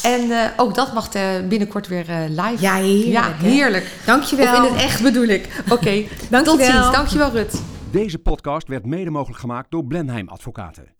En 0.02 0.30
eh, 0.30 0.50
ook 0.56 0.74
dat 0.74 0.92
mag 0.92 1.08
eh, 1.14 1.22
binnenkort 1.48 1.88
weer 1.88 2.08
eh, 2.08 2.18
live. 2.28 2.56
Ja, 2.62 2.74
heerlijk. 2.74 3.12
Ja, 3.12 3.32
hè? 3.36 3.48
heerlijk. 3.48 3.90
Dankjewel. 4.06 4.52
Of 4.52 4.68
in 4.68 4.72
het 4.74 4.82
echt 4.82 5.02
bedoel 5.02 5.26
ik. 5.26 5.48
Oké, 5.68 6.02
tot 6.02 6.30
Dankjewel. 6.30 6.70
ziens. 6.82 6.90
Dankjewel, 6.92 7.30
Rut. 7.30 7.62
Deze 7.90 8.18
podcast 8.18 8.68
werd 8.68 8.86
mede 8.86 9.10
mogelijk 9.10 9.40
gemaakt 9.40 9.70
door 9.70 9.84
Blenheim 9.84 10.28
Advocaten. 10.28 10.94